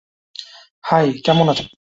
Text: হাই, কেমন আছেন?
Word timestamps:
হাই, 0.83 1.07
কেমন 1.25 1.45
আছেন? 1.49 1.67